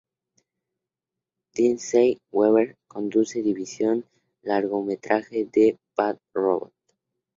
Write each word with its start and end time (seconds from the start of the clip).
Lindsey 1.55 2.19
Weber 2.31 2.75
conduce 2.87 3.43
división 3.43 4.03
largometraje 4.41 5.45
de 5.53 5.77
Bad 5.95 6.17
Robot. 6.33 6.73